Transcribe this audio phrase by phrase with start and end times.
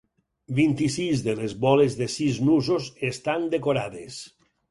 [0.59, 4.19] Vint-i-sis de les boles de sis nusos estan decorades.